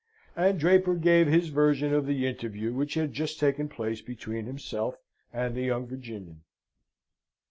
[0.35, 4.95] And Draper gave his version of the interview which had just taken place between himself
[5.31, 6.41] and the young Virginian.